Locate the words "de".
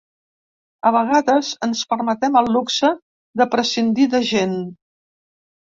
3.43-3.47, 4.15-4.27